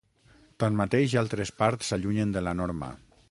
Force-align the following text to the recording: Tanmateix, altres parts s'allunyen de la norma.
Tanmateix, 0.63 1.13
altres 1.23 1.53
parts 1.61 1.91
s'allunyen 1.93 2.35
de 2.39 2.47
la 2.49 2.57
norma. 2.63 2.93